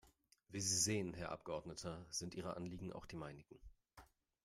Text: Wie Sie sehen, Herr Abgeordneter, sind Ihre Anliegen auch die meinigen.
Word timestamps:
Wie 0.49 0.59
Sie 0.61 0.77
sehen, 0.79 1.13
Herr 1.13 1.31
Abgeordneter, 1.31 2.07
sind 2.09 2.33
Ihre 2.33 2.57
Anliegen 2.57 2.91
auch 2.91 3.05
die 3.05 3.17
meinigen. 3.17 3.59